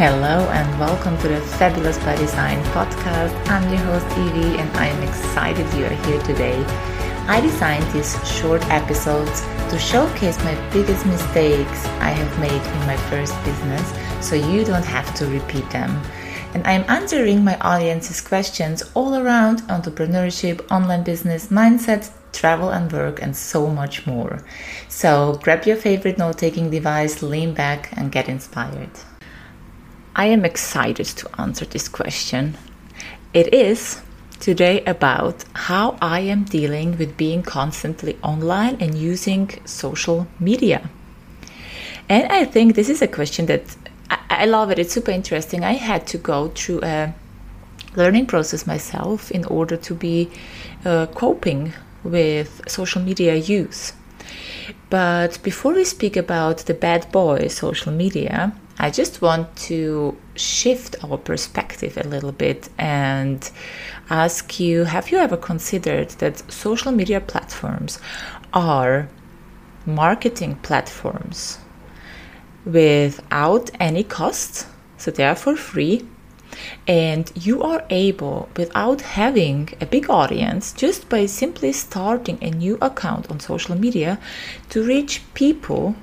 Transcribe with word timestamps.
Hello 0.00 0.48
and 0.48 0.80
welcome 0.80 1.18
to 1.18 1.28
the 1.28 1.42
Fabulous 1.58 1.98
by 1.98 2.16
Design 2.16 2.64
podcast. 2.72 3.36
I'm 3.50 3.68
your 3.68 3.82
host 3.82 4.06
Evie 4.16 4.56
and 4.56 4.70
I 4.78 4.86
am 4.86 5.02
excited 5.06 5.66
you 5.74 5.84
are 5.84 6.06
here 6.06 6.22
today. 6.22 6.64
I 7.28 7.42
designed 7.42 7.84
these 7.92 8.16
short 8.26 8.64
episodes 8.70 9.42
to 9.68 9.78
showcase 9.78 10.42
my 10.42 10.54
biggest 10.72 11.04
mistakes 11.04 11.84
I 12.00 12.12
have 12.16 12.40
made 12.40 12.50
in 12.50 12.86
my 12.86 12.96
first 13.10 13.34
business 13.44 13.92
so 14.26 14.36
you 14.36 14.64
don't 14.64 14.86
have 14.86 15.14
to 15.16 15.26
repeat 15.26 15.68
them. 15.68 15.90
And 16.54 16.66
I'm 16.66 16.88
answering 16.88 17.44
my 17.44 17.58
audience's 17.58 18.22
questions 18.22 18.82
all 18.94 19.16
around 19.16 19.64
entrepreneurship, 19.64 20.64
online 20.72 21.02
business, 21.02 21.48
mindset, 21.48 22.10
travel 22.32 22.70
and 22.70 22.90
work, 22.90 23.20
and 23.20 23.36
so 23.36 23.66
much 23.66 24.06
more. 24.06 24.42
So 24.88 25.38
grab 25.42 25.66
your 25.66 25.76
favorite 25.76 26.16
note 26.16 26.38
taking 26.38 26.70
device, 26.70 27.22
lean 27.22 27.52
back, 27.52 27.92
and 27.98 28.10
get 28.10 28.30
inspired. 28.30 28.88
I 30.14 30.26
am 30.26 30.44
excited 30.44 31.06
to 31.06 31.40
answer 31.40 31.64
this 31.64 31.88
question. 31.88 32.56
It 33.32 33.54
is 33.54 34.02
today 34.40 34.82
about 34.84 35.44
how 35.54 35.96
I 36.02 36.20
am 36.20 36.44
dealing 36.44 36.98
with 36.98 37.16
being 37.16 37.42
constantly 37.42 38.18
online 38.22 38.76
and 38.80 38.96
using 38.96 39.50
social 39.64 40.26
media. 40.40 40.90
And 42.08 42.26
I 42.32 42.44
think 42.44 42.74
this 42.74 42.88
is 42.88 43.02
a 43.02 43.06
question 43.06 43.46
that 43.46 43.76
I, 44.10 44.18
I 44.30 44.44
love 44.46 44.72
it. 44.72 44.80
It's 44.80 44.92
super 44.92 45.12
interesting. 45.12 45.62
I 45.62 45.74
had 45.74 46.08
to 46.08 46.18
go 46.18 46.48
through 46.48 46.80
a 46.82 47.14
learning 47.94 48.26
process 48.26 48.66
myself 48.66 49.30
in 49.30 49.44
order 49.44 49.76
to 49.76 49.94
be 49.94 50.28
uh, 50.84 51.06
coping 51.14 51.72
with 52.02 52.62
social 52.66 53.00
media 53.00 53.36
use. 53.36 53.92
But 54.88 55.40
before 55.44 55.74
we 55.74 55.84
speak 55.84 56.16
about 56.16 56.58
the 56.58 56.74
bad 56.74 57.12
boy 57.12 57.46
social 57.46 57.92
media, 57.92 58.52
I 58.78 58.90
just 58.90 59.20
want 59.20 59.54
to 59.68 60.16
shift 60.36 60.96
our 61.04 61.18
perspective 61.18 61.98
a 61.98 62.08
little 62.08 62.32
bit 62.32 62.68
and 62.78 63.50
ask 64.08 64.58
you 64.58 64.84
have 64.84 65.10
you 65.10 65.18
ever 65.18 65.36
considered 65.36 66.10
that 66.20 66.50
social 66.50 66.90
media 66.90 67.20
platforms 67.20 67.98
are 68.54 69.08
marketing 69.86 70.56
platforms 70.62 71.58
without 72.64 73.70
any 73.78 74.04
cost? 74.04 74.66
So 74.96 75.10
they 75.10 75.24
are 75.24 75.36
for 75.36 75.56
free. 75.56 76.06
And 76.86 77.30
you 77.34 77.62
are 77.62 77.84
able, 77.90 78.48
without 78.56 79.02
having 79.02 79.68
a 79.80 79.86
big 79.86 80.10
audience, 80.10 80.72
just 80.72 81.08
by 81.08 81.26
simply 81.26 81.72
starting 81.72 82.38
a 82.42 82.50
new 82.50 82.76
account 82.82 83.30
on 83.30 83.38
social 83.38 83.76
media, 83.76 84.18
to 84.70 84.82
reach 84.82 85.22
people 85.34 85.94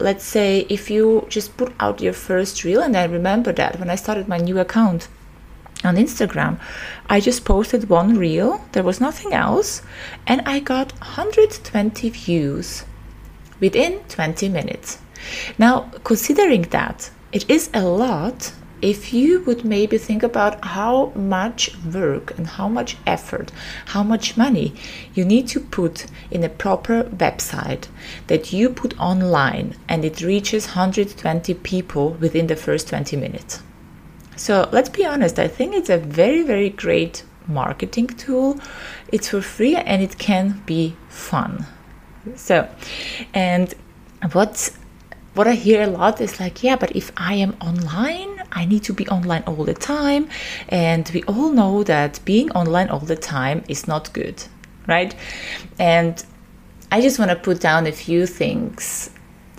let's 0.00 0.24
say 0.24 0.66
if 0.68 0.90
you 0.90 1.26
just 1.28 1.56
put 1.56 1.72
out 1.80 2.00
your 2.00 2.12
first 2.12 2.64
reel 2.64 2.82
and 2.82 2.96
i 2.96 3.04
remember 3.04 3.52
that 3.52 3.78
when 3.78 3.90
i 3.90 3.94
started 3.94 4.28
my 4.28 4.38
new 4.38 4.58
account 4.58 5.08
on 5.84 5.96
instagram 5.96 6.58
i 7.08 7.20
just 7.20 7.44
posted 7.44 7.88
one 7.88 8.16
reel 8.16 8.64
there 8.72 8.82
was 8.82 9.00
nothing 9.00 9.32
else 9.32 9.82
and 10.26 10.40
i 10.46 10.58
got 10.58 10.92
120 11.00 12.10
views 12.10 12.84
within 13.60 14.00
20 14.08 14.48
minutes. 14.48 14.98
Now 15.58 15.90
considering 16.02 16.62
that 16.70 17.10
it 17.32 17.48
is 17.48 17.70
a 17.72 17.82
lot 17.84 18.52
if 18.82 19.12
you 19.12 19.40
would 19.40 19.64
maybe 19.64 19.98
think 19.98 20.22
about 20.22 20.64
how 20.64 21.12
much 21.14 21.70
work 21.84 22.36
and 22.38 22.46
how 22.46 22.68
much 22.68 22.96
effort, 23.06 23.52
how 23.86 24.02
much 24.02 24.36
money 24.36 24.74
you 25.14 25.24
need 25.24 25.48
to 25.48 25.60
put 25.60 26.06
in 26.30 26.42
a 26.42 26.48
proper 26.48 27.04
website 27.04 27.88
that 28.28 28.52
you 28.52 28.70
put 28.70 28.98
online 28.98 29.76
and 29.88 30.04
it 30.04 30.22
reaches 30.22 30.68
120 30.68 31.54
people 31.54 32.10
within 32.14 32.46
the 32.46 32.56
first 32.56 32.88
20 32.88 33.16
minutes. 33.16 33.62
So 34.36 34.68
let's 34.72 34.88
be 34.88 35.04
honest, 35.04 35.38
I 35.38 35.48
think 35.48 35.74
it's 35.74 35.90
a 35.90 35.98
very, 35.98 36.42
very 36.42 36.70
great 36.70 37.24
marketing 37.46 38.06
tool. 38.06 38.58
It's 39.12 39.28
for 39.28 39.42
free 39.42 39.76
and 39.76 40.02
it 40.02 40.18
can 40.18 40.62
be 40.64 40.96
fun. 41.08 41.66
So, 42.36 42.68
and 43.34 43.74
what's 44.32 44.78
what 45.34 45.46
I 45.46 45.52
hear 45.52 45.82
a 45.82 45.86
lot 45.86 46.20
is 46.20 46.40
like, 46.40 46.62
yeah, 46.62 46.76
but 46.76 46.94
if 46.96 47.12
I 47.16 47.34
am 47.34 47.56
online, 47.60 48.39
I 48.52 48.64
need 48.64 48.82
to 48.84 48.92
be 48.92 49.06
online 49.08 49.42
all 49.46 49.64
the 49.64 49.74
time. 49.74 50.28
And 50.68 51.10
we 51.14 51.22
all 51.24 51.50
know 51.50 51.82
that 51.84 52.20
being 52.24 52.50
online 52.52 52.88
all 52.88 53.00
the 53.00 53.16
time 53.16 53.64
is 53.68 53.86
not 53.86 54.12
good, 54.12 54.42
right? 54.86 55.14
And 55.78 56.24
I 56.92 57.00
just 57.00 57.18
want 57.18 57.30
to 57.30 57.36
put 57.36 57.60
down 57.60 57.86
a 57.86 57.92
few 57.92 58.26
things 58.26 59.10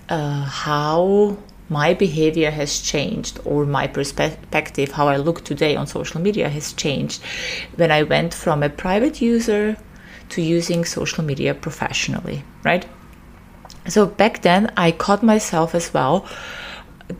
uh, 0.08 0.44
how 0.44 1.38
my 1.68 1.94
behavior 1.94 2.50
has 2.50 2.80
changed 2.80 3.40
or 3.44 3.64
my 3.64 3.86
perspective, 3.86 4.92
how 4.92 5.08
I 5.08 5.16
look 5.16 5.42
today 5.44 5.74
on 5.74 5.86
social 5.86 6.20
media 6.20 6.48
has 6.50 6.74
changed 6.74 7.22
when 7.76 7.90
I 7.90 8.02
went 8.02 8.34
from 8.34 8.62
a 8.62 8.68
private 8.68 9.22
user 9.22 9.78
to 10.30 10.42
using 10.42 10.84
social 10.84 11.24
media 11.24 11.54
professionally, 11.54 12.44
right? 12.62 12.84
So 13.88 14.06
back 14.06 14.42
then, 14.42 14.70
I 14.76 14.92
caught 14.92 15.22
myself 15.22 15.74
as 15.74 15.92
well 15.94 16.26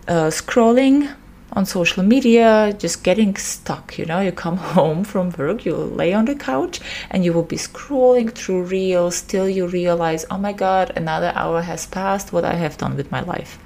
uh, 0.06 0.31
scrolling 0.31 1.15
on 1.52 1.66
social 1.66 2.02
media, 2.02 2.74
just 2.78 3.04
getting 3.04 3.36
stuck. 3.36 3.98
You 3.98 4.06
know, 4.06 4.20
you 4.20 4.32
come 4.32 4.56
home 4.76 5.04
from 5.04 5.30
work, 5.32 5.64
you 5.64 5.76
lay 5.76 6.12
on 6.12 6.24
the 6.24 6.34
couch, 6.34 6.80
and 7.10 7.24
you 7.24 7.32
will 7.32 7.42
be 7.42 7.56
scrolling 7.56 8.32
through 8.32 8.64
reels 8.64 9.22
till 9.22 9.48
you 9.48 9.66
realize, 9.66 10.24
oh 10.30 10.38
my 10.38 10.52
God, 10.52 10.92
another 10.96 11.32
hour 11.34 11.62
has 11.62 11.86
passed. 11.86 12.32
What 12.32 12.44
I 12.44 12.54
have 12.54 12.78
done 12.78 12.96
with 12.96 13.10
my 13.10 13.20
life. 13.20 13.58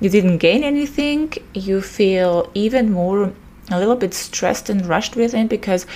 You 0.00 0.10
didn't 0.10 0.38
gain 0.38 0.64
anything. 0.64 1.32
You 1.54 1.80
feel 1.80 2.50
even 2.54 2.90
more 2.90 3.32
a 3.70 3.78
little 3.78 3.96
bit 3.96 4.14
stressed 4.14 4.68
and 4.68 4.84
rushed 4.86 5.14
within 5.16 5.46
because 5.46 5.86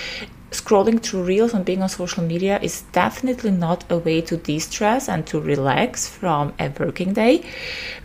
scrolling 0.51 1.01
through 1.01 1.23
reels 1.23 1.53
and 1.53 1.65
being 1.65 1.81
on 1.81 1.89
social 1.89 2.23
media 2.23 2.59
is 2.61 2.83
definitely 2.93 3.51
not 3.51 3.83
a 3.89 3.97
way 3.97 4.21
to 4.21 4.37
de-stress 4.37 5.09
and 5.09 5.27
to 5.27 5.39
relax 5.39 6.07
from 6.07 6.53
a 6.59 6.71
working 6.79 7.13
day. 7.13 7.43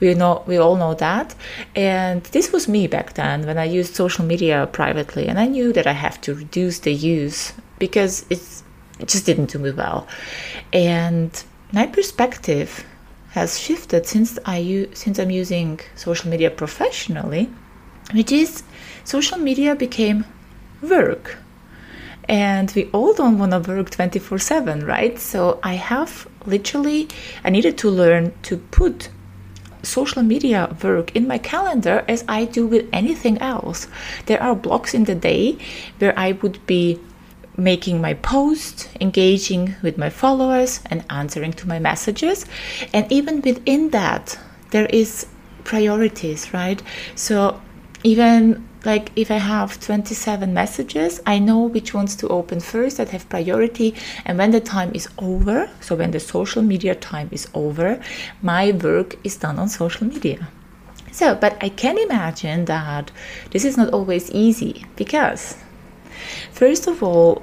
We 0.00 0.14
know 0.14 0.42
we 0.46 0.56
all 0.56 0.76
know 0.76 0.94
that. 0.94 1.34
And 1.76 2.22
this 2.24 2.52
was 2.52 2.68
me 2.68 2.86
back 2.86 3.14
then 3.14 3.46
when 3.46 3.58
i 3.58 3.64
used 3.64 3.94
social 3.94 4.24
media 4.24 4.68
privately 4.72 5.28
and 5.28 5.38
i 5.38 5.46
knew 5.46 5.72
that 5.72 5.86
i 5.86 5.92
have 5.92 6.20
to 6.22 6.34
reduce 6.34 6.80
the 6.80 6.92
use 6.92 7.52
because 7.78 8.26
it's 8.30 8.62
it 8.98 9.08
just 9.08 9.26
didn't 9.26 9.50
do 9.50 9.58
me 9.58 9.72
well. 9.72 10.06
And 10.72 11.30
my 11.72 11.86
perspective 11.86 12.84
has 13.30 13.58
shifted 13.58 14.06
since 14.06 14.38
i 14.44 14.88
since 14.92 15.18
i'm 15.18 15.30
using 15.30 15.80
social 15.96 16.28
media 16.30 16.50
professionally 16.50 17.48
which 18.12 18.30
is 18.30 18.62
social 19.04 19.38
media 19.38 19.74
became 19.74 20.24
work 20.82 21.38
and 22.28 22.70
we 22.74 22.88
all 22.92 23.12
don't 23.14 23.38
want 23.38 23.52
to 23.52 23.60
work 23.60 23.90
24 23.90 24.38
7 24.38 24.84
right? 24.86 25.18
So 25.18 25.58
i 25.62 25.74
have 25.74 26.28
literally 26.46 27.08
i 27.44 27.50
needed 27.50 27.78
to 27.78 27.90
learn 27.90 28.32
to 28.42 28.56
put 28.56 29.08
social 29.82 30.22
media 30.22 30.76
work 30.82 31.14
in 31.16 31.26
my 31.26 31.38
calendar 31.38 32.04
as 32.08 32.24
i 32.28 32.44
do 32.44 32.66
with 32.66 32.88
anything 32.92 33.38
else. 33.38 33.88
There 34.26 34.42
are 34.42 34.54
blocks 34.54 34.94
in 34.94 35.04
the 35.04 35.14
day 35.14 35.58
where 35.98 36.18
i 36.18 36.32
would 36.32 36.64
be 36.66 37.00
making 37.56 38.00
my 38.00 38.14
post 38.14 38.88
engaging 39.00 39.74
with 39.82 39.98
my 39.98 40.08
followers 40.08 40.80
and 40.86 41.04
answering 41.10 41.52
to 41.52 41.68
my 41.68 41.78
messages. 41.78 42.46
And 42.94 43.10
even 43.12 43.42
within 43.42 43.90
that 43.90 44.38
there 44.70 44.86
is 44.86 45.26
priorities 45.64 46.52
right? 46.54 46.82
So 47.14 47.60
even 48.04 48.66
like 48.84 49.12
if 49.16 49.30
I 49.30 49.38
have 49.38 49.80
27 49.80 50.52
messages, 50.52 51.20
I 51.26 51.38
know 51.38 51.60
which 51.60 51.94
ones 51.94 52.16
to 52.16 52.28
open 52.28 52.60
first 52.60 52.96
that 52.96 53.10
have 53.10 53.28
priority. 53.28 53.94
And 54.24 54.38
when 54.38 54.50
the 54.50 54.60
time 54.60 54.90
is 54.94 55.08
over, 55.18 55.70
so 55.80 55.94
when 55.94 56.10
the 56.10 56.20
social 56.20 56.62
media 56.62 56.94
time 56.94 57.28
is 57.30 57.48
over, 57.54 58.02
my 58.42 58.72
work 58.72 59.16
is 59.24 59.36
done 59.36 59.58
on 59.58 59.68
social 59.68 60.06
media. 60.06 60.48
So, 61.12 61.34
but 61.34 61.62
I 61.62 61.68
can 61.68 61.98
imagine 61.98 62.64
that 62.64 63.10
this 63.50 63.64
is 63.64 63.76
not 63.76 63.92
always 63.92 64.30
easy 64.30 64.86
because, 64.96 65.56
first 66.52 66.86
of 66.86 67.02
all, 67.02 67.42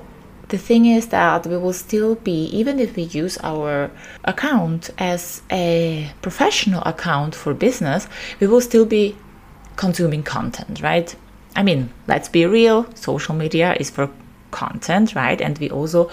the 0.50 0.58
thing 0.58 0.88
is 0.88 1.08
that 1.10 1.46
we 1.46 1.56
will 1.58 1.74
still 1.74 2.16
be, 2.16 2.46
even 2.46 2.80
if 2.80 2.96
we 2.96 3.04
use 3.04 3.38
our 3.44 3.92
account 4.26 4.90
as 4.98 5.44
a 5.52 6.12
professional 6.24 6.82
account 6.84 7.36
for 7.36 7.54
business, 7.54 8.08
we 8.40 8.48
will 8.48 8.62
still 8.62 8.86
be 8.86 9.16
consuming 9.76 10.24
content, 10.24 10.82
right? 10.82 11.16
I 11.56 11.64
mean, 11.64 11.90
let's 12.08 12.30
be 12.30 12.46
real, 12.46 12.86
social 12.96 13.36
media 13.36 13.76
is 13.80 13.90
for 13.90 14.10
content, 14.52 15.16
right? 15.16 15.40
And 15.42 15.58
we 15.58 15.70
also 15.70 16.10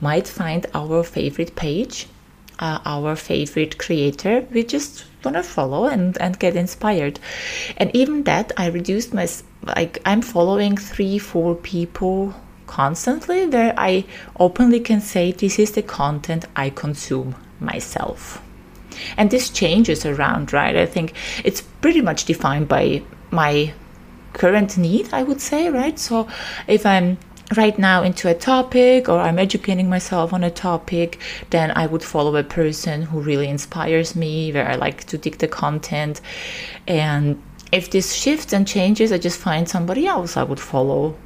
might 0.00 0.28
find 0.28 0.66
our 0.74 1.02
favorite 1.02 1.56
page, 1.56 2.06
uh, 2.58 2.80
our 2.84 3.16
favorite 3.16 3.78
creator. 3.78 4.46
We 4.50 4.64
just 4.64 5.04
want 5.24 5.36
to 5.36 5.42
follow 5.42 5.86
and, 5.86 6.16
and 6.18 6.38
get 6.38 6.56
inspired. 6.56 7.20
And 7.76 7.94
even 7.94 8.24
that, 8.24 8.52
I 8.56 8.66
reduced 8.66 9.14
my, 9.14 9.28
like, 9.64 9.98
I'm 10.04 10.22
following 10.22 10.76
three, 10.76 11.18
four 11.18 11.54
people 11.54 12.34
constantly 12.66 13.46
where 13.46 13.74
I 13.76 14.04
openly 14.38 14.80
can 14.80 15.00
say 15.00 15.32
this 15.32 15.58
is 15.58 15.72
the 15.72 15.82
content 15.82 16.44
I 16.54 16.70
consume 16.70 17.34
myself. 17.58 18.40
And 19.16 19.30
this 19.30 19.50
changes 19.50 20.04
around, 20.04 20.52
right? 20.52 20.76
I 20.76 20.86
think 20.86 21.14
it's 21.44 21.60
pretty 21.60 22.00
much 22.00 22.26
defined 22.26 22.68
by 22.68 23.02
my 23.30 23.72
current 24.32 24.76
need, 24.78 25.12
I 25.12 25.22
would 25.22 25.40
say, 25.40 25.68
right? 25.68 25.98
So 25.98 26.28
if 26.66 26.86
I'm 26.86 27.18
right 27.56 27.78
now 27.78 28.02
into 28.02 28.28
a 28.28 28.34
topic 28.34 29.08
or 29.08 29.18
I'm 29.18 29.38
educating 29.38 29.88
myself 29.88 30.32
on 30.32 30.44
a 30.44 30.50
topic, 30.50 31.18
then 31.50 31.72
I 31.72 31.86
would 31.86 32.02
follow 32.02 32.36
a 32.36 32.44
person 32.44 33.02
who 33.02 33.20
really 33.20 33.48
inspires 33.48 34.14
me, 34.14 34.52
where 34.52 34.68
I 34.68 34.76
like 34.76 35.04
to 35.04 35.18
dig 35.18 35.38
the 35.38 35.48
content. 35.48 36.20
And 36.86 37.42
if 37.72 37.90
this 37.90 38.12
shifts 38.12 38.52
and 38.52 38.66
changes, 38.66 39.12
I 39.12 39.18
just 39.18 39.38
find 39.38 39.68
somebody 39.68 40.06
else 40.06 40.36
I 40.36 40.42
would 40.42 40.60
follow 40.60 41.16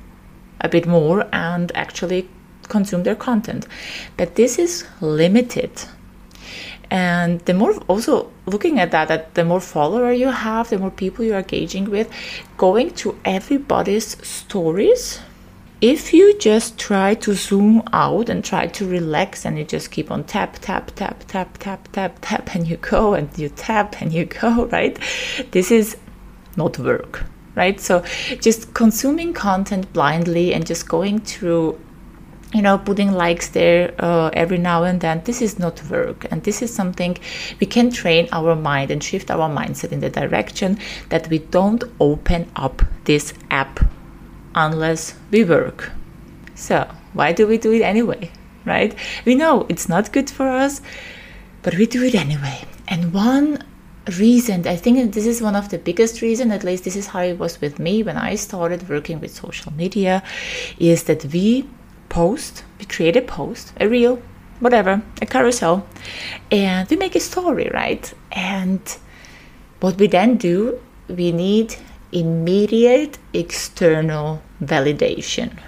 a 0.60 0.68
bit 0.68 0.86
more 0.86 1.26
and 1.32 1.70
actually 1.74 2.28
consume 2.68 3.02
their 3.02 3.16
content. 3.16 3.66
But 4.16 4.36
this 4.36 4.58
is 4.58 4.86
limited. 5.00 5.70
And 6.90 7.40
the 7.40 7.54
more 7.54 7.74
also 7.88 8.30
looking 8.46 8.78
at 8.78 8.90
that, 8.90 9.08
that 9.08 9.34
the 9.34 9.44
more 9.44 9.60
follower 9.60 10.12
you 10.12 10.28
have, 10.28 10.70
the 10.70 10.78
more 10.78 10.90
people 10.90 11.24
you 11.24 11.34
are 11.34 11.38
engaging 11.38 11.90
with, 11.90 12.10
going 12.56 12.90
to 12.92 13.18
everybody's 13.24 14.16
stories 14.26 15.20
if 15.84 16.14
you 16.14 16.38
just 16.38 16.78
try 16.78 17.12
to 17.12 17.34
zoom 17.34 17.82
out 17.92 18.30
and 18.30 18.42
try 18.42 18.66
to 18.66 18.88
relax 18.88 19.44
and 19.44 19.58
you 19.58 19.64
just 19.64 19.90
keep 19.90 20.10
on 20.10 20.24
tap, 20.24 20.56
tap, 20.62 20.90
tap, 20.94 21.22
tap, 21.28 21.58
tap, 21.58 21.86
tap, 21.92 22.16
tap, 22.22 22.54
and 22.54 22.66
you 22.66 22.78
go 22.78 23.12
and 23.12 23.28
you 23.36 23.50
tap 23.50 24.00
and 24.00 24.10
you 24.10 24.24
go, 24.24 24.64
right? 24.72 24.98
This 25.50 25.70
is 25.70 25.98
not 26.56 26.78
work, 26.78 27.24
right? 27.54 27.78
So 27.78 28.02
just 28.40 28.72
consuming 28.72 29.34
content 29.34 29.92
blindly 29.92 30.54
and 30.54 30.66
just 30.66 30.88
going 30.88 31.20
through 31.20 31.78
you 32.54 32.62
know 32.62 32.78
putting 32.78 33.12
likes 33.12 33.48
there 33.48 33.92
uh, 33.98 34.30
every 34.32 34.58
now 34.58 34.84
and 34.84 35.00
then 35.00 35.20
this 35.24 35.42
is 35.42 35.58
not 35.58 35.82
work 35.90 36.26
and 36.30 36.44
this 36.44 36.62
is 36.62 36.72
something 36.72 37.18
we 37.60 37.66
can 37.66 37.90
train 37.90 38.28
our 38.32 38.54
mind 38.54 38.90
and 38.90 39.02
shift 39.02 39.30
our 39.30 39.50
mindset 39.50 39.90
in 39.92 40.00
the 40.00 40.08
direction 40.08 40.78
that 41.08 41.28
we 41.28 41.38
don't 41.38 41.84
open 42.00 42.50
up 42.54 42.82
this 43.04 43.34
app 43.50 43.80
unless 44.54 45.14
we 45.30 45.44
work. 45.44 45.90
So, 46.54 46.88
why 47.12 47.32
do 47.32 47.46
we 47.46 47.58
do 47.58 47.72
it 47.72 47.82
anyway? 47.82 48.30
Right? 48.64 48.94
We 49.24 49.34
know 49.34 49.66
it's 49.68 49.88
not 49.88 50.12
good 50.12 50.30
for 50.30 50.48
us, 50.48 50.80
but 51.62 51.74
we 51.74 51.86
do 51.86 52.02
it 52.04 52.14
anyway. 52.14 52.64
And 52.88 53.12
one 53.12 53.64
reason, 54.18 54.66
I 54.66 54.76
think 54.76 55.12
this 55.12 55.26
is 55.26 55.42
one 55.42 55.56
of 55.56 55.70
the 55.70 55.78
biggest 55.78 56.22
reason, 56.22 56.50
at 56.50 56.64
least 56.64 56.84
this 56.84 56.96
is 56.96 57.08
how 57.08 57.20
it 57.20 57.38
was 57.38 57.60
with 57.60 57.78
me 57.78 58.02
when 58.02 58.16
I 58.16 58.36
started 58.36 58.88
working 58.88 59.20
with 59.20 59.34
social 59.34 59.72
media, 59.72 60.22
is 60.78 61.04
that 61.04 61.24
we 61.26 61.68
post, 62.14 62.62
we 62.78 62.84
create 62.84 63.16
a 63.16 63.22
post, 63.22 63.72
a 63.80 63.88
reel, 63.88 64.22
whatever, 64.60 65.02
a 65.20 65.26
carousel, 65.26 65.84
and 66.52 66.88
we 66.88 66.96
make 66.96 67.16
a 67.16 67.20
story, 67.20 67.68
right? 67.74 68.14
And 68.30 68.80
what 69.80 69.98
we 69.98 70.06
then 70.06 70.36
do, 70.36 70.80
we 71.08 71.32
need 71.32 71.74
immediate 72.12 73.18
external 73.32 74.40
validation. 74.62 75.58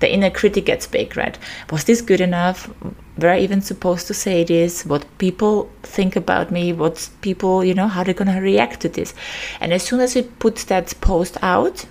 The 0.00 0.12
inner 0.12 0.28
critic 0.28 0.66
gets 0.66 0.86
big, 0.86 1.16
right? 1.16 1.38
Was 1.70 1.84
this 1.84 2.02
good 2.02 2.20
enough? 2.20 2.70
Were 3.16 3.30
I 3.30 3.38
even 3.38 3.62
supposed 3.62 4.06
to 4.08 4.14
say 4.14 4.44
this? 4.44 4.84
What 4.84 5.06
people 5.16 5.70
think 5.82 6.16
about 6.16 6.50
me? 6.50 6.74
What 6.74 7.08
people, 7.22 7.64
you 7.64 7.72
know, 7.72 7.88
how 7.88 8.04
they're 8.04 8.12
gonna 8.12 8.42
react 8.42 8.80
to 8.80 8.90
this? 8.90 9.14
And 9.60 9.72
as 9.72 9.82
soon 9.82 10.00
as 10.00 10.14
we 10.14 10.22
put 10.22 10.56
that 10.68 10.94
post 11.00 11.38
out, 11.40 11.86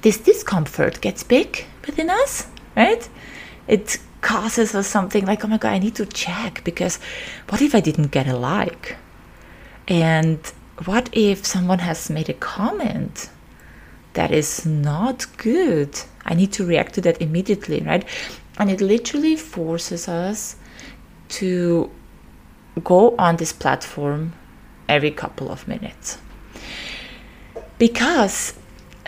this 0.00 0.16
discomfort 0.16 1.02
gets 1.02 1.22
big 1.22 1.66
within 1.86 2.08
us, 2.08 2.46
right? 2.76 3.08
It 3.66 3.98
causes 4.20 4.74
us 4.74 4.86
something 4.86 5.26
like, 5.26 5.44
oh 5.44 5.48
my 5.48 5.58
god, 5.58 5.72
I 5.72 5.78
need 5.78 5.94
to 5.96 6.06
check 6.06 6.62
because 6.64 6.98
what 7.48 7.60
if 7.62 7.74
I 7.74 7.80
didn't 7.80 8.10
get 8.10 8.26
a 8.26 8.36
like? 8.36 8.96
And 9.86 10.40
what 10.86 11.10
if 11.12 11.44
someone 11.44 11.80
has 11.80 12.10
made 12.10 12.28
a 12.28 12.34
comment 12.34 13.28
that 14.14 14.32
is 14.32 14.64
not 14.64 15.26
good? 15.36 16.00
I 16.24 16.34
need 16.34 16.52
to 16.52 16.64
react 16.64 16.94
to 16.94 17.00
that 17.02 17.20
immediately, 17.20 17.80
right? 17.82 18.04
And 18.58 18.70
it 18.70 18.80
literally 18.80 19.36
forces 19.36 20.08
us 20.08 20.56
to 21.30 21.90
go 22.82 23.14
on 23.18 23.36
this 23.36 23.52
platform 23.52 24.32
every 24.88 25.10
couple 25.10 25.50
of 25.50 25.68
minutes. 25.68 26.18
Because 27.78 28.54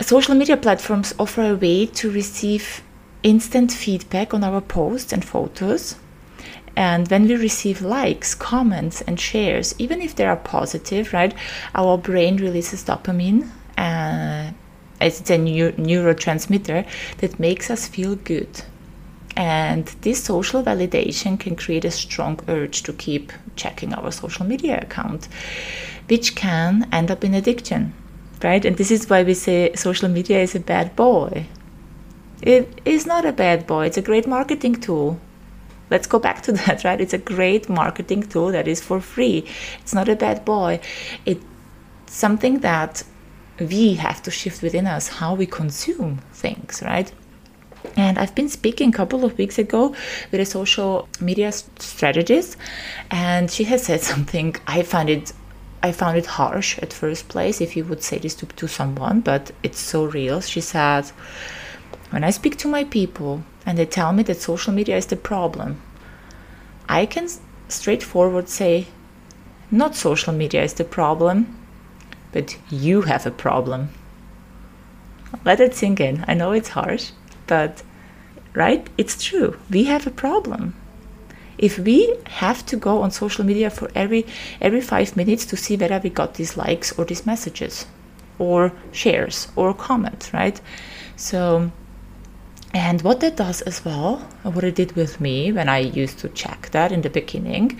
social 0.01 0.35
media 0.35 0.57
platforms 0.57 1.13
offer 1.17 1.41
a 1.51 1.55
way 1.55 1.85
to 1.85 2.11
receive 2.11 2.83
instant 3.27 3.71
feedback 3.71 4.33
on 4.33 4.43
our 4.43 4.61
posts 4.61 5.11
and 5.11 5.23
photos 5.23 5.95
and 6.77 7.07
when 7.07 7.27
we 7.27 7.35
receive 7.35 7.81
likes, 7.81 8.35
comments, 8.35 9.01
and 9.01 9.19
shares, 9.19 9.73
even 9.79 9.99
if 9.99 10.15
they 10.15 10.25
are 10.25 10.35
positive, 10.35 11.11
right, 11.11 11.33
our 11.73 11.97
brain 11.97 12.37
releases 12.37 12.83
dopamine. 12.83 13.49
Uh, 13.75 14.51
it's 15.01 15.27
a 15.31 15.39
new 15.39 15.71
neurotransmitter 15.71 16.85
that 17.17 17.39
makes 17.39 17.71
us 17.71 17.87
feel 17.87 18.15
good. 18.15 18.61
And 19.35 19.87
this 20.01 20.23
social 20.23 20.61
validation 20.61 21.39
can 21.39 21.55
create 21.55 21.83
a 21.83 21.89
strong 21.89 22.39
urge 22.47 22.83
to 22.83 22.93
keep 22.93 23.33
checking 23.55 23.95
our 23.95 24.11
social 24.11 24.45
media 24.45 24.79
account, 24.79 25.27
which 26.07 26.35
can 26.35 26.87
end 26.91 27.09
up 27.09 27.23
in 27.23 27.33
addiction, 27.33 27.93
right? 28.43 28.63
And 28.63 28.77
this 28.77 28.91
is 28.91 29.09
why 29.09 29.23
we 29.23 29.33
say 29.33 29.73
social 29.73 30.09
media 30.09 30.41
is 30.43 30.53
a 30.53 30.59
bad 30.59 30.95
boy. 30.95 31.47
It 32.41 32.81
is 32.85 33.05
not 33.05 33.25
a 33.25 33.31
bad 33.31 33.65
boy, 33.67 33.87
it's 33.87 33.97
a 33.97 34.01
great 34.01 34.27
marketing 34.27 34.75
tool. 34.75 35.19
Let's 35.89 36.07
go 36.07 36.19
back 36.19 36.41
to 36.43 36.51
that 36.51 36.83
right? 36.85 36.99
It's 36.99 37.13
a 37.13 37.17
great 37.17 37.69
marketing 37.69 38.23
tool 38.23 38.51
that 38.51 38.67
is 38.67 38.81
for 38.81 38.99
free. 38.99 39.45
It's 39.79 39.93
not 39.93 40.09
a 40.09 40.15
bad 40.15 40.43
boy. 40.43 40.79
It's 41.25 41.43
something 42.07 42.59
that 42.59 43.03
we 43.59 43.95
have 43.95 44.21
to 44.23 44.31
shift 44.31 44.61
within 44.61 44.85
us 44.85 45.07
how 45.07 45.33
we 45.33 45.45
consume 45.45 46.19
things 46.31 46.83
right? 46.85 47.11
And 47.95 48.17
I've 48.17 48.35
been 48.35 48.49
speaking 48.49 48.89
a 48.89 48.91
couple 48.91 49.23
of 49.23 49.37
weeks 49.37 49.57
ago 49.57 49.95
with 50.31 50.41
a 50.41 50.45
social 50.45 51.07
media 51.19 51.51
strategist, 51.51 52.57
and 53.11 53.49
she 53.49 53.63
has 53.65 53.83
said 53.83 54.01
something. 54.11 54.55
I 54.67 54.83
find 54.83 55.09
it, 55.09 55.31
I 55.83 55.91
found 55.91 56.17
it 56.17 56.25
harsh 56.25 56.77
at 56.79 56.91
first 56.91 57.29
place 57.29 57.61
if 57.61 57.77
you 57.77 57.85
would 57.85 58.03
say 58.03 58.17
this 58.17 58.35
to, 58.35 58.45
to 58.45 58.67
someone, 58.67 59.21
but 59.21 59.51
it's 59.63 59.79
so 59.79 60.05
real. 60.05 60.41
She 60.41 60.61
said, 60.61 61.11
when 62.09 62.23
I 62.23 62.31
speak 62.31 62.57
to 62.57 62.67
my 62.67 62.83
people, 62.83 63.43
and 63.65 63.77
they 63.77 63.85
tell 63.85 64.13
me 64.13 64.23
that 64.23 64.41
social 64.41 64.73
media 64.73 64.97
is 64.97 65.07
the 65.07 65.15
problem, 65.15 65.81
I 66.87 67.05
can 67.05 67.27
straightforward 67.67 68.47
say, 68.49 68.87
not 69.69 69.95
social 69.95 70.33
media 70.33 70.63
is 70.63 70.73
the 70.73 70.85
problem, 70.85 71.57
but 72.31 72.57
you 72.69 73.01
have 73.01 73.25
a 73.25 73.31
problem. 73.31 73.89
Let 75.43 75.59
it 75.59 75.75
sink 75.75 75.99
in. 75.99 76.23
I 76.27 76.33
know 76.33 76.51
it's 76.53 76.69
harsh, 76.69 77.11
but 77.47 77.83
right? 78.53 78.89
It's 78.97 79.23
true. 79.23 79.57
We 79.69 79.83
have 79.85 80.07
a 80.07 80.11
problem. 80.11 80.73
If 81.57 81.77
we 81.79 82.15
have 82.25 82.65
to 82.67 82.77
go 82.77 83.01
on 83.01 83.11
social 83.11 83.43
media 83.43 83.69
for 83.69 83.89
every 83.95 84.25
every 84.61 84.81
5 84.81 85.17
minutes 85.17 85.45
to 85.47 85.57
see 85.57 85.75
whether 85.75 85.99
we 86.03 86.09
got 86.09 86.35
these 86.35 86.55
likes 86.55 86.91
or 86.97 87.05
these 87.05 87.25
messages 87.25 87.85
or 88.39 88.71
shares 88.91 89.47
or 89.55 89.73
comments, 89.73 90.33
right? 90.33 90.61
So 91.15 91.71
and 92.87 93.01
what 93.01 93.19
that 93.19 93.35
does 93.35 93.61
as 93.63 93.83
well, 93.83 94.19
what 94.43 94.63
it 94.63 94.75
did 94.75 94.95
with 94.95 95.19
me 95.19 95.51
when 95.51 95.67
I 95.67 95.79
used 95.79 96.19
to 96.19 96.29
check 96.29 96.69
that 96.71 96.93
in 96.93 97.01
the 97.01 97.09
beginning, 97.09 97.77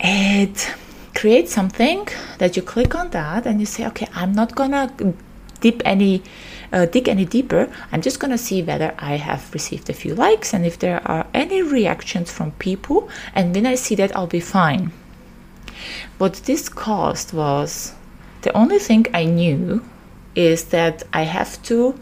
it 0.00 0.74
creates 1.14 1.52
something 1.52 2.08
that 2.38 2.56
you 2.56 2.62
click 2.62 2.94
on 2.94 3.10
that 3.10 3.44
and 3.44 3.60
you 3.60 3.66
say, 3.66 3.86
okay, 3.88 4.08
I'm 4.14 4.32
not 4.32 4.54
gonna 4.54 4.90
dip 5.60 5.82
any 5.84 6.22
uh, 6.72 6.86
dig 6.86 7.06
any 7.06 7.26
deeper. 7.26 7.70
I'm 7.92 8.00
just 8.00 8.18
gonna 8.18 8.38
see 8.38 8.62
whether 8.62 8.94
I 8.98 9.16
have 9.16 9.52
received 9.52 9.90
a 9.90 9.92
few 9.92 10.14
likes 10.14 10.54
and 10.54 10.64
if 10.64 10.78
there 10.78 11.06
are 11.06 11.26
any 11.34 11.60
reactions 11.60 12.32
from 12.32 12.52
people. 12.52 13.10
And 13.34 13.54
when 13.54 13.66
I 13.66 13.74
see 13.74 13.94
that, 13.96 14.16
I'll 14.16 14.26
be 14.26 14.40
fine. 14.40 14.90
What 16.16 16.32
this 16.46 16.70
caused 16.70 17.34
was 17.34 17.92
the 18.40 18.56
only 18.56 18.78
thing 18.78 19.04
I 19.12 19.26
knew 19.26 19.84
is 20.34 20.64
that 20.76 21.02
I 21.12 21.24
have 21.24 21.62
to 21.64 22.00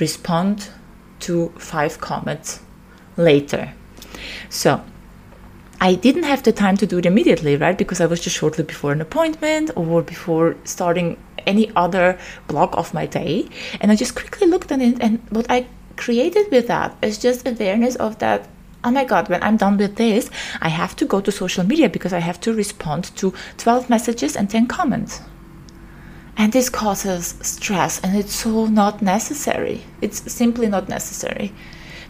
respond 0.00 0.70
to 1.20 1.48
five 1.58 2.00
comments 2.00 2.60
later. 3.16 3.72
So 4.48 4.82
I 5.80 5.94
didn't 5.94 6.24
have 6.24 6.42
the 6.42 6.52
time 6.52 6.76
to 6.78 6.86
do 6.86 6.98
it 6.98 7.06
immediately, 7.06 7.56
right? 7.56 7.78
Because 7.78 8.00
I 8.00 8.06
was 8.06 8.20
just 8.20 8.36
shortly 8.36 8.64
before 8.64 8.92
an 8.92 9.00
appointment 9.00 9.70
or 9.76 10.02
before 10.02 10.56
starting 10.64 11.16
any 11.46 11.70
other 11.76 12.18
block 12.48 12.76
of 12.76 12.92
my 12.92 13.06
day. 13.06 13.48
And 13.80 13.92
I 13.92 13.96
just 13.96 14.14
quickly 14.14 14.46
looked 14.48 14.72
at 14.72 14.80
it. 14.80 14.98
And 15.00 15.20
what 15.30 15.46
I 15.48 15.66
created 15.96 16.50
with 16.50 16.66
that 16.66 16.96
is 17.02 17.18
just 17.18 17.46
awareness 17.46 17.96
of 17.96 18.18
that. 18.18 18.48
Oh 18.82 18.90
my 18.90 19.04
God, 19.04 19.28
when 19.28 19.42
I'm 19.42 19.56
done 19.56 19.76
with 19.76 19.96
this, 19.96 20.30
I 20.60 20.68
have 20.68 20.96
to 20.96 21.04
go 21.04 21.20
to 21.20 21.32
social 21.32 21.64
media 21.64 21.88
because 21.88 22.12
I 22.12 22.20
have 22.20 22.40
to 22.42 22.52
respond 22.52 23.16
to 23.16 23.34
12 23.58 23.90
messages 23.90 24.36
and 24.36 24.48
10 24.48 24.66
comments. 24.66 25.20
And 26.38 26.52
this 26.52 26.70
causes 26.70 27.34
stress, 27.42 28.00
and 28.00 28.16
it's 28.16 28.32
so 28.32 28.66
not 28.66 29.02
necessary. 29.02 29.82
It's 30.00 30.32
simply 30.32 30.68
not 30.68 30.88
necessary. 30.88 31.52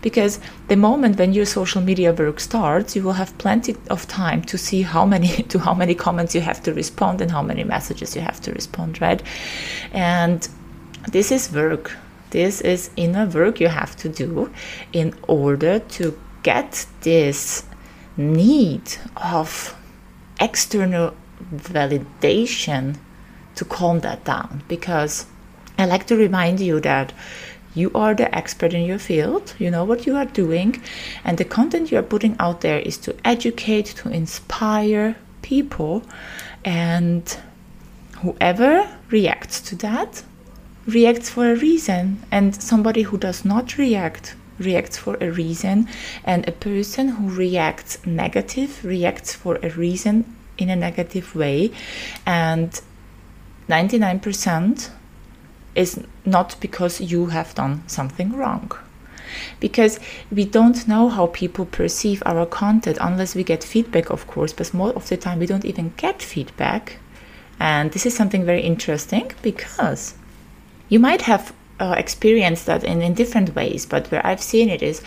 Because 0.03 0.39
the 0.69 0.77
moment 0.77 1.19
when 1.19 1.33
your 1.33 1.47
social 1.47 1.81
media 1.81 2.13
work 2.13 2.39
starts, 2.39 2.95
you 2.95 3.03
will 3.03 3.15
have 3.15 3.37
plenty 3.39 3.75
of 3.89 4.07
time 4.07 4.43
to 4.43 4.59
see 4.59 4.83
how 4.83 5.07
many 5.07 5.29
to 5.53 5.59
how 5.59 5.73
many 5.75 5.95
comments 5.95 6.35
you 6.35 6.43
have 6.43 6.63
to 6.65 6.75
respond 6.75 7.23
and 7.23 7.31
how 7.31 7.43
many 7.43 7.65
messages 7.65 8.15
you 8.15 8.21
have 8.21 8.41
to 8.43 8.53
respond, 8.53 9.01
right? 9.01 9.23
And 9.93 10.47
this 11.11 11.33
is 11.33 11.51
work. 11.51 11.97
This 12.31 12.61
is 12.61 12.91
inner 12.97 13.27
work 13.27 13.61
you 13.61 13.69
have 13.69 13.97
to 13.97 14.11
do 14.11 14.53
in 14.93 15.15
order 15.27 15.79
to 15.97 16.19
get 16.43 16.87
this 17.01 17.65
need 18.19 18.83
of 19.17 19.75
external 20.39 21.15
validation 21.55 22.99
to 23.59 23.65
calm 23.65 24.01
that 24.01 24.25
down 24.25 24.63
because 24.69 25.27
I 25.79 25.85
like 25.87 26.07
to 26.07 26.17
remind 26.17 26.61
you 26.61 26.81
that 26.81 27.13
you 27.75 27.91
are 27.95 28.15
the 28.15 28.35
expert 28.35 28.73
in 28.73 28.85
your 28.85 28.99
field, 28.99 29.55
you 29.59 29.71
know 29.71 29.85
what 29.85 30.07
you 30.07 30.17
are 30.17 30.25
doing, 30.25 30.83
and 31.25 31.39
the 31.39 31.45
content 31.45 31.91
you 31.91 31.99
are 31.99 32.11
putting 32.15 32.35
out 32.41 32.61
there 32.61 32.79
is 32.79 32.97
to 32.99 33.15
educate, 33.25 33.87
to 34.01 34.09
inspire 34.09 35.17
people, 35.43 36.03
and 36.65 37.37
whoever 38.23 38.89
reacts 39.11 39.61
to 39.61 39.77
that 39.77 40.23
reacts 40.87 41.29
for 41.31 41.53
a 41.53 41.57
reason, 41.57 42.23
and 42.31 42.61
somebody 42.61 43.03
who 43.03 43.19
does 43.19 43.45
not 43.45 43.77
react 43.77 44.35
reacts 44.59 44.97
for 44.97 45.17
a 45.21 45.31
reason, 45.31 45.87
and 46.25 46.49
a 46.49 46.53
person 46.53 47.09
who 47.09 47.29
reacts 47.29 48.05
negative 48.07 48.85
reacts 48.85 49.35
for 49.35 49.59
a 49.63 49.71
reason 49.71 50.25
in 50.57 50.69
a 50.71 50.77
negative 50.77 51.37
way, 51.37 51.71
and 52.27 52.81
99% 53.69 54.91
is 55.75 56.01
not 56.25 56.57
because 56.61 57.01
you 57.01 57.27
have 57.27 57.55
done 57.55 57.83
something 57.87 58.33
wrong. 58.33 58.73
Because 59.61 60.01
we 60.31 60.45
don't 60.45 60.89
know 60.89 61.09
how 61.09 61.27
people 61.27 61.67
perceive 61.67 62.23
our 62.25 62.47
content 62.47 62.99
unless 63.01 63.35
we 63.35 63.45
get 63.45 63.63
feedback, 63.63 64.11
of 64.11 64.27
course, 64.27 64.53
but 64.53 64.73
more 64.73 64.91
of 64.91 65.09
the 65.09 65.17
time 65.17 65.39
we 65.39 65.47
don't 65.47 65.65
even 65.65 65.93
get 65.97 66.23
feedback. 66.23 66.97
And 67.61 67.93
this 67.93 68.07
is 68.07 68.15
something 68.17 68.45
very 68.45 68.63
interesting 68.63 69.31
because 69.43 70.15
you 70.89 70.99
might 70.99 71.23
have 71.23 71.53
uh, 71.79 71.95
experienced 71.97 72.67
that 72.67 72.85
in, 72.85 73.03
in 73.03 73.15
different 73.15 73.55
ways, 73.55 73.87
but 73.87 74.11
where 74.11 74.27
I've 74.27 74.43
seen 74.43 74.69
it 74.69 74.83
is 74.83 75.03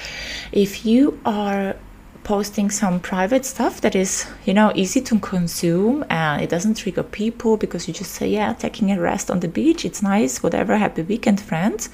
if 0.51 0.86
you 0.86 1.20
are 1.25 1.75
posting 2.24 2.70
some 2.70 3.00
private 3.00 3.46
stuff 3.46 3.82
that 3.82 3.96
is 3.96 4.28
you 4.46 4.54
know 4.54 4.72
easy 4.75 5.01
to 5.01 5.20
consume 5.20 6.06
and 6.10 6.42
it 6.42 6.50
doesn't 6.50 6.75
trigger 6.75 7.04
people 7.04 7.58
because 7.58 7.88
you 7.88 7.94
just 7.94 8.12
say 8.12 8.28
yeah 8.28 8.54
taking 8.54 8.92
a 8.92 9.00
rest 9.00 9.32
on 9.32 9.40
the 9.40 9.48
beach 9.48 9.84
it's 9.86 10.04
nice 10.04 10.44
whatever 10.44 10.78
happy 10.78 11.01
weekend 11.01 11.40
friends. 11.42 11.90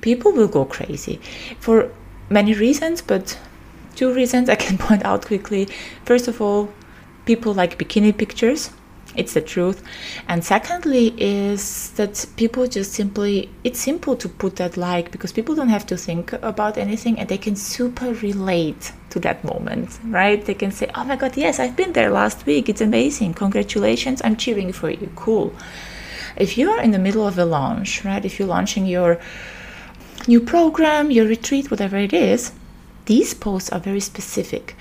People 0.00 0.32
will 0.32 0.48
go 0.48 0.64
crazy 0.66 1.18
for 1.58 1.90
many 2.28 2.52
reasons 2.52 3.00
but 3.00 3.38
two 3.96 4.12
reasons 4.12 4.48
i 4.48 4.54
can 4.54 4.76
point 4.86 5.04
out 5.04 5.24
quickly. 5.24 5.66
First 6.04 6.28
of 6.28 6.40
all 6.40 6.70
people 7.24 7.54
like 7.54 7.78
bikini 7.78 8.16
pictures. 8.16 8.70
It's 9.16 9.34
the 9.34 9.40
truth. 9.40 9.80
And 10.26 10.44
secondly 10.44 11.14
is 11.16 11.90
that 11.92 12.26
people 12.36 12.66
just 12.66 12.92
simply 12.92 13.48
it's 13.62 13.78
simple 13.78 14.16
to 14.16 14.28
put 14.28 14.56
that 14.56 14.76
like 14.76 15.10
because 15.12 15.32
people 15.32 15.54
don't 15.54 15.68
have 15.68 15.86
to 15.86 15.96
think 15.96 16.32
about 16.32 16.76
anything 16.76 17.18
and 17.18 17.28
they 17.28 17.38
can 17.38 17.54
super 17.56 18.12
relate 18.14 18.92
to 19.14 19.20
that 19.20 19.42
moment 19.44 19.88
right 20.20 20.44
they 20.46 20.58
can 20.62 20.72
say 20.78 20.86
oh 20.94 21.04
my 21.04 21.16
god 21.16 21.36
yes 21.36 21.58
i've 21.58 21.76
been 21.76 21.92
there 21.94 22.10
last 22.10 22.44
week 22.46 22.68
it's 22.68 22.80
amazing 22.80 23.32
congratulations 23.32 24.20
i'm 24.24 24.36
cheering 24.36 24.72
for 24.72 24.90
you 24.90 25.08
cool 25.16 25.54
if 26.36 26.58
you 26.58 26.70
are 26.70 26.82
in 26.82 26.90
the 26.90 27.04
middle 27.06 27.26
of 27.26 27.38
a 27.38 27.44
launch 27.44 28.04
right 28.04 28.24
if 28.24 28.38
you're 28.38 28.54
launching 28.56 28.84
your 28.86 29.18
new 30.26 30.40
program 30.40 31.10
your 31.10 31.26
retreat 31.26 31.70
whatever 31.70 31.96
it 31.96 32.12
is 32.12 32.52
these 33.06 33.32
posts 33.34 33.70
are 33.70 33.80
very 33.80 34.00
specific 34.00 34.74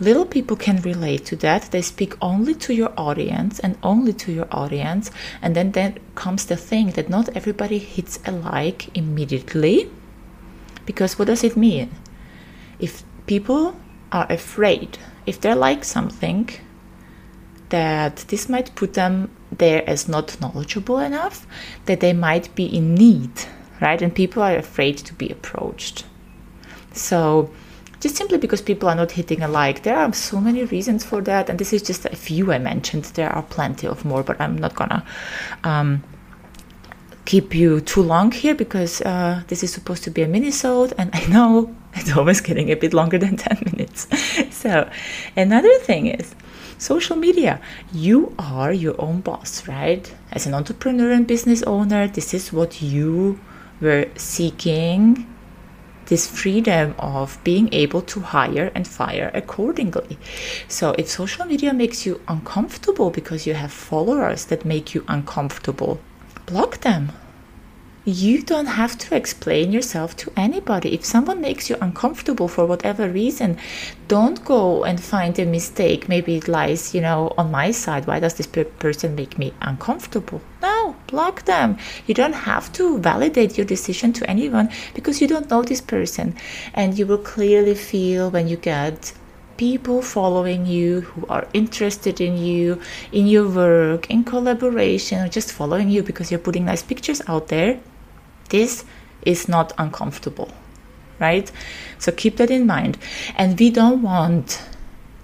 Little 0.00 0.24
people 0.24 0.56
can 0.56 0.80
relate 0.80 1.26
to 1.26 1.36
that. 1.36 1.70
They 1.70 1.82
speak 1.82 2.14
only 2.22 2.54
to 2.54 2.72
your 2.72 2.90
audience 2.96 3.58
and 3.60 3.76
only 3.82 4.14
to 4.14 4.32
your 4.32 4.48
audience. 4.50 5.10
And 5.42 5.54
then 5.54 5.72
then 5.72 5.98
comes 6.14 6.46
the 6.46 6.56
thing 6.56 6.92
that 6.92 7.10
not 7.10 7.28
everybody 7.36 7.78
hits 7.78 8.18
a 8.24 8.32
like 8.32 8.96
immediately. 8.96 9.90
Because 10.86 11.18
what 11.18 11.28
does 11.28 11.44
it 11.44 11.54
mean? 11.54 11.90
If 12.78 13.02
people 13.26 13.76
are 14.12 14.26
afraid, 14.30 14.98
if 15.26 15.40
they 15.40 15.54
like 15.54 15.84
something, 15.84 16.48
that 17.70 18.16
this 18.28 18.48
might 18.48 18.74
put 18.74 18.94
them 18.94 19.30
there 19.50 19.88
as 19.88 20.08
not 20.08 20.40
knowledgeable 20.40 20.98
enough, 20.98 21.46
that 21.86 22.00
they 22.00 22.12
might 22.12 22.54
be 22.54 22.64
in 22.64 22.94
need, 22.94 23.30
right? 23.80 24.02
And 24.02 24.14
people 24.14 24.42
are 24.42 24.56
afraid 24.56 24.98
to 24.98 25.14
be 25.14 25.28
approached. 25.28 26.04
So 26.92 27.50
just 28.00 28.16
simply 28.16 28.38
because 28.38 28.62
people 28.62 28.88
are 28.88 28.94
not 28.94 29.12
hitting 29.12 29.42
a 29.42 29.48
like. 29.48 29.82
There 29.82 29.96
are 29.96 30.12
so 30.12 30.40
many 30.40 30.64
reasons 30.64 31.04
for 31.04 31.20
that, 31.22 31.48
and 31.48 31.58
this 31.58 31.72
is 31.72 31.82
just 31.82 32.06
a 32.06 32.16
few 32.16 32.52
I 32.52 32.58
mentioned. 32.58 33.04
There 33.04 33.30
are 33.30 33.42
plenty 33.42 33.86
of 33.86 34.04
more, 34.04 34.22
but 34.22 34.40
I'm 34.40 34.56
not 34.56 34.74
gonna 34.74 35.04
um, 35.64 36.02
keep 37.26 37.54
you 37.54 37.80
too 37.80 38.02
long 38.02 38.32
here 38.32 38.54
because 38.54 39.02
uh, 39.02 39.42
this 39.48 39.62
is 39.62 39.72
supposed 39.72 40.02
to 40.04 40.10
be 40.10 40.22
a 40.22 40.28
mini-sode, 40.28 40.94
and 40.96 41.10
I 41.14 41.26
know 41.26 41.74
it's 41.94 42.16
always 42.16 42.40
getting 42.40 42.70
a 42.70 42.76
bit 42.76 42.92
longer 42.92 43.18
than 43.18 43.36
10 43.48 43.62
minutes. 43.72 44.06
so, 44.50 44.88
another 45.36 45.74
thing 45.80 46.06
is 46.06 46.34
social 46.78 47.16
media. 47.16 47.60
You 47.92 48.34
are 48.38 48.72
your 48.72 49.00
own 49.00 49.20
boss, 49.20 49.66
right? 49.68 50.12
As 50.32 50.46
an 50.46 50.54
entrepreneur 50.54 51.10
and 51.10 51.26
business 51.26 51.62
owner, 51.64 52.08
this 52.08 52.32
is 52.32 52.52
what 52.52 52.80
you 52.82 53.40
were 53.80 54.06
seeking 54.16 55.26
this 56.06 56.26
freedom 56.26 56.92
of 56.98 57.38
being 57.44 57.72
able 57.72 58.02
to 58.02 58.20
hire 58.20 58.72
and 58.74 58.86
fire 58.86 59.30
accordingly. 59.32 60.18
So 60.66 60.92
if 60.98 61.08
social 61.08 61.46
media 61.46 61.72
makes 61.72 62.04
you 62.04 62.20
uncomfortable 62.26 63.10
because 63.10 63.46
you 63.46 63.54
have 63.54 63.72
followers 63.72 64.46
that 64.46 64.64
make 64.64 64.92
you 64.92 65.04
uncomfortable, 65.06 66.00
block 66.46 66.80
them 66.80 67.12
you 68.04 68.42
don't 68.42 68.66
have 68.66 68.96
to 68.96 69.14
explain 69.14 69.72
yourself 69.72 70.16
to 70.16 70.32
anybody. 70.36 70.94
If 70.94 71.04
someone 71.04 71.40
makes 71.40 71.68
you 71.68 71.76
uncomfortable 71.80 72.48
for 72.48 72.64
whatever 72.64 73.08
reason, 73.08 73.58
don't 74.08 74.42
go 74.44 74.84
and 74.84 75.02
find 75.02 75.38
a 75.38 75.44
mistake. 75.44 76.08
Maybe 76.08 76.36
it 76.36 76.48
lies, 76.48 76.94
you 76.94 77.02
know, 77.02 77.34
on 77.36 77.50
my 77.50 77.70
side. 77.72 78.06
Why 78.06 78.18
does 78.18 78.34
this 78.34 78.46
person 78.46 79.14
make 79.14 79.38
me 79.38 79.52
uncomfortable? 79.60 80.40
No, 80.62 80.96
block 81.08 81.44
them. 81.44 81.76
You 82.06 82.14
don't 82.14 82.32
have 82.32 82.72
to 82.72 82.98
validate 82.98 83.58
your 83.58 83.66
decision 83.66 84.12
to 84.14 84.30
anyone 84.30 84.70
because 84.94 85.20
you 85.20 85.28
don't 85.28 85.50
know 85.50 85.62
this 85.62 85.82
person. 85.82 86.34
And 86.72 86.98
you 86.98 87.06
will 87.06 87.18
clearly 87.18 87.74
feel 87.74 88.30
when 88.30 88.48
you 88.48 88.56
get 88.56 89.12
people 89.60 90.00
following 90.00 90.64
you 90.64 91.02
who 91.02 91.26
are 91.26 91.46
interested 91.52 92.18
in 92.18 92.34
you, 92.38 92.80
in 93.12 93.26
your 93.26 93.46
work, 93.46 94.08
in 94.08 94.24
collaboration, 94.24 95.20
or 95.22 95.28
just 95.28 95.52
following 95.52 95.90
you 95.90 96.02
because 96.02 96.30
you're 96.30 96.46
putting 96.48 96.64
nice 96.64 96.82
pictures 96.82 97.20
out 97.26 97.48
there, 97.48 97.78
this 98.48 98.86
is 99.20 99.48
not 99.48 99.74
uncomfortable, 99.76 100.50
right? 101.18 101.52
So 101.98 102.10
keep 102.10 102.38
that 102.38 102.50
in 102.50 102.66
mind. 102.66 102.96
And 103.36 103.60
we 103.60 103.70
don't 103.70 104.00
want 104.00 104.62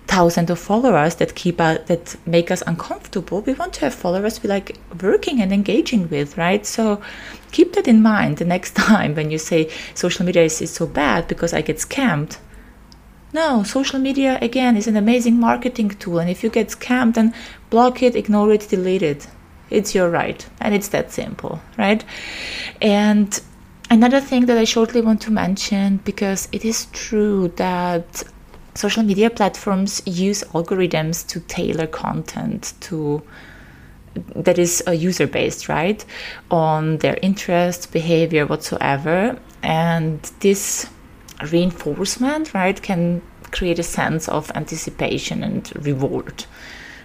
thousands 0.06 0.50
of 0.50 0.58
followers 0.58 1.14
that 1.14 1.34
keep 1.34 1.58
us, 1.58 1.78
that 1.86 2.16
make 2.26 2.50
us 2.50 2.62
uncomfortable. 2.66 3.40
We 3.40 3.54
want 3.54 3.72
to 3.76 3.80
have 3.86 3.94
followers 3.94 4.42
we 4.42 4.50
like 4.50 4.76
working 5.00 5.40
and 5.40 5.50
engaging 5.50 6.10
with, 6.10 6.36
right? 6.36 6.66
So 6.66 7.00
keep 7.52 7.72
that 7.72 7.88
in 7.88 8.02
mind 8.02 8.36
the 8.36 8.44
next 8.44 8.76
time 8.90 9.14
when 9.14 9.30
you 9.30 9.38
say 9.38 9.70
social 9.94 10.26
media 10.26 10.42
is, 10.42 10.60
is 10.60 10.72
so 10.72 10.86
bad 10.86 11.26
because 11.26 11.54
I 11.54 11.62
get 11.62 11.78
scammed. 11.78 12.36
No, 13.36 13.64
social 13.64 13.98
media 13.98 14.38
again 14.40 14.78
is 14.78 14.86
an 14.86 14.96
amazing 14.96 15.38
marketing 15.38 15.90
tool, 15.90 16.20
and 16.20 16.30
if 16.30 16.42
you 16.42 16.48
get 16.48 16.68
scammed, 16.68 17.16
then 17.16 17.34
block 17.68 18.02
it, 18.02 18.16
ignore 18.16 18.50
it, 18.50 18.66
delete 18.70 19.02
it. 19.02 19.28
It's 19.68 19.94
your 19.94 20.08
right, 20.08 20.40
and 20.58 20.74
it's 20.74 20.88
that 20.88 21.12
simple, 21.12 21.60
right? 21.76 22.02
And 22.80 23.38
another 23.90 24.22
thing 24.22 24.46
that 24.46 24.56
I 24.56 24.64
shortly 24.64 25.02
want 25.02 25.20
to 25.20 25.30
mention 25.30 25.98
because 25.98 26.48
it 26.50 26.64
is 26.64 26.86
true 26.94 27.48
that 27.56 28.22
social 28.74 29.02
media 29.02 29.28
platforms 29.28 30.00
use 30.06 30.42
algorithms 30.54 31.26
to 31.28 31.40
tailor 31.40 31.86
content 31.86 32.72
to 32.86 33.22
that 34.34 34.58
is 34.58 34.82
user 34.90 35.26
based, 35.26 35.68
right? 35.68 36.02
On 36.50 36.96
their 37.02 37.18
interests, 37.20 37.84
behavior, 37.84 38.46
whatsoever. 38.46 39.38
And 39.62 40.22
this 40.40 40.88
reinforcement, 41.50 42.54
right, 42.54 42.80
can 42.80 43.22
create 43.50 43.78
a 43.78 43.82
sense 43.82 44.28
of 44.28 44.50
anticipation 44.54 45.42
and 45.42 45.72
reward. 45.84 46.44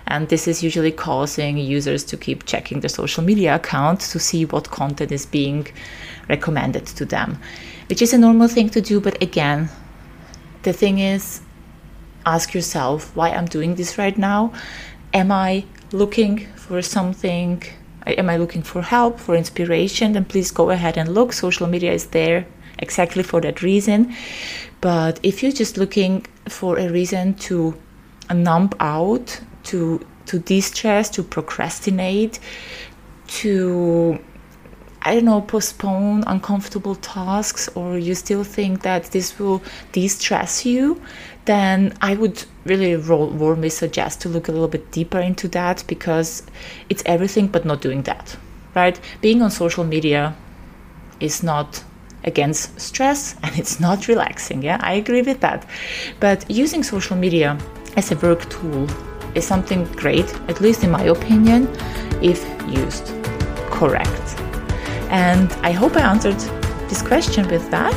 And 0.08 0.28
this 0.30 0.48
is 0.48 0.64
usually 0.64 0.92
causing 0.92 1.58
users 1.58 2.04
to 2.06 2.18
keep 2.18 2.46
checking 2.46 2.82
their 2.82 2.90
social 2.90 3.24
media 3.24 3.56
account 3.56 4.02
to 4.02 4.20
see 4.20 4.46
what 4.46 4.70
content 4.70 5.12
is 5.12 5.26
being 5.26 5.68
recommended 6.28 6.86
to 6.88 7.06
them, 7.06 7.38
which 7.88 8.02
is 8.02 8.14
a 8.14 8.18
normal 8.18 8.48
thing 8.48 8.70
to 8.70 8.82
do. 8.82 9.00
But 9.00 9.22
again, 9.22 9.70
the 10.64 10.74
thing 10.74 11.00
is, 11.00 11.42
ask 12.26 12.54
yourself 12.54 13.16
why 13.16 13.30
I'm 13.30 13.46
doing 13.46 13.76
this 13.76 13.98
right 13.98 14.18
now. 14.18 14.54
Am 15.14 15.32
I 15.32 15.66
looking 15.92 16.48
for 16.56 16.82
something? 16.82 17.64
Am 18.06 18.30
I 18.30 18.38
looking 18.38 18.64
for 18.64 18.82
help, 18.82 19.20
for 19.20 19.36
inspiration? 19.36 20.14
Then 20.14 20.26
please 20.26 20.52
go 20.52 20.72
ahead 20.72 20.98
and 20.98 21.14
look. 21.14 21.34
Social 21.34 21.68
media 21.68 21.92
is 21.94 22.08
there 22.08 22.48
exactly 22.82 23.24
for 23.24 23.42
that 23.42 23.62
reason. 23.62 24.14
But 24.82 25.20
if 25.24 25.44
you're 25.44 25.52
just 25.52 25.78
looking 25.78 26.26
for 26.50 26.78
a 26.78 26.90
reason 26.90 27.36
to 27.36 27.76
numb 28.34 28.72
out, 28.80 29.40
to 29.66 30.06
to 30.28 30.40
de-stress, 30.40 31.10
to 31.10 31.24
procrastinate, 31.24 32.40
to 33.28 34.20
I 35.04 35.16
don't 35.16 35.26
know, 35.26 35.42
postpone 35.42 36.24
uncomfortable 36.28 36.96
tasks 36.96 37.68
or 37.74 37.98
you 37.98 38.14
still 38.14 38.44
think 38.44 38.84
that 38.84 39.06
this 39.06 39.40
will 39.40 39.64
de 39.94 40.08
stress 40.08 40.64
you, 40.64 41.02
then 41.46 41.98
I 42.02 42.14
would 42.14 42.46
really 42.66 42.96
warmly 42.96 43.70
suggest 43.70 44.22
to 44.22 44.30
look 44.30 44.48
a 44.48 44.52
little 44.52 44.68
bit 44.68 44.92
deeper 44.92 45.20
into 45.20 45.48
that 45.50 45.84
because 45.88 46.44
it's 46.90 47.02
everything 47.08 47.48
but 47.48 47.66
not 47.66 47.82
doing 47.82 48.04
that, 48.04 48.38
right? 48.76 49.00
Being 49.22 49.42
on 49.42 49.50
social 49.50 49.84
media 49.84 50.36
is 51.20 51.42
not 51.42 51.84
against 52.24 52.80
stress 52.80 53.36
and 53.44 53.58
it's 53.58 53.80
not 53.80 54.08
relaxing. 54.08 54.62
Yeah, 54.64 54.80
I 54.82 54.94
agree 54.94 55.22
with 55.22 55.40
that. 55.42 55.66
But 56.20 56.50
using 56.50 56.84
social 56.84 57.16
media 57.16 57.58
as 57.98 58.12
a 58.12 58.16
work 58.18 58.50
tool 58.50 58.88
is 59.36 59.46
something 59.46 59.86
great, 59.94 60.34
at 60.50 60.62
least 60.62 60.84
in 60.84 60.92
my 60.92 61.04
opinion, 61.04 61.68
if 62.22 62.44
used 62.68 63.14
correct. 63.70 64.40
And 65.10 65.52
I 65.64 65.72
hope 65.72 65.96
I 65.96 66.02
answered 66.02 66.40
this 66.90 67.02
question 67.02 67.48
with 67.48 67.70
that. 67.72 67.96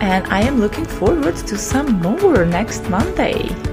And 0.00 0.26
I 0.26 0.42
am 0.42 0.58
looking 0.58 0.84
forward 0.84 1.36
to 1.36 1.56
some 1.56 2.00
more 2.00 2.44
next 2.44 2.88
Monday. 2.90 3.71